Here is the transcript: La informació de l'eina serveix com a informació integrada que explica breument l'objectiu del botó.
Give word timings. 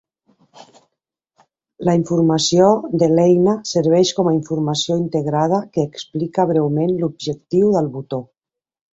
La 1.89 1.93
informació 1.97 2.69
de 3.03 3.09
l'eina 3.11 3.53
serveix 3.71 4.13
com 4.19 4.29
a 4.31 4.33
informació 4.37 4.97
integrada 5.01 5.59
que 5.75 5.85
explica 5.89 6.47
breument 6.53 6.95
l'objectiu 7.03 7.69
del 7.77 7.91
botó. 7.99 8.21